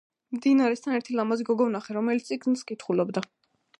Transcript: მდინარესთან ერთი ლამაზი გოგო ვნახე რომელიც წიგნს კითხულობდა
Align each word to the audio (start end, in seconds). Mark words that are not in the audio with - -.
მდინარესთან 0.35 0.95
ერთი 0.99 1.17
ლამაზი 1.19 1.47
გოგო 1.49 1.67
ვნახე 1.73 1.97
რომელიც 1.99 2.31
წიგნს 2.33 2.65
კითხულობდა 2.73 3.25